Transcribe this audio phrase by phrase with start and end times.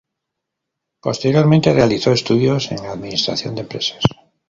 [1.03, 4.01] Posteriormente, realizó estudios en Administración de Empresas.